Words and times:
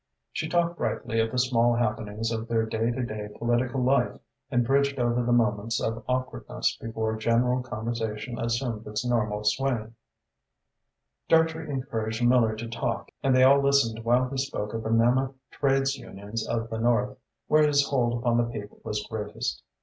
She 0.31 0.49
talked 0.49 0.77
brightly 0.79 1.19
of 1.19 1.29
the 1.29 1.37
small 1.37 1.75
happenings 1.75 2.31
of 2.31 2.47
their 2.47 2.65
day 2.65 2.89
by 2.89 3.03
day 3.03 3.29
political 3.37 3.83
life 3.83 4.19
and 4.49 4.65
bridged 4.65 4.97
over 4.97 5.21
the 5.23 5.31
moments 5.31 5.79
of 5.79 6.03
awkwardness 6.09 6.75
before 6.81 7.15
general 7.17 7.61
conversation 7.61 8.39
assumed 8.39 8.87
its 8.87 9.05
normal 9.05 9.43
swing. 9.43 9.93
Dartrey 11.29 11.69
encouraged 11.69 12.25
Miller 12.27 12.55
to 12.55 12.67
talk 12.67 13.11
and 13.21 13.35
they 13.35 13.43
all 13.43 13.61
listened 13.61 14.03
while 14.03 14.27
he 14.27 14.37
spoke 14.39 14.73
of 14.73 14.81
the 14.81 14.89
mammoth 14.89 15.35
trades 15.51 15.95
unions 15.95 16.47
of 16.47 16.71
the 16.71 16.79
north, 16.79 17.15
where 17.45 17.67
his 17.67 17.85
hold 17.89 18.17
upon 18.23 18.37
the 18.37 18.43
people 18.49 18.81
was 18.83 19.05
greatest. 19.07 19.61